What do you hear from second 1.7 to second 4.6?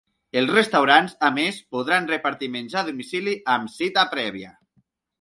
podran repartir menjar a domicili amb cita prèvia.